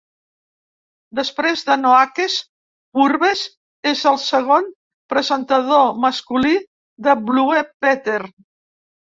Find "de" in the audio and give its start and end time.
1.67-1.75, 7.11-7.17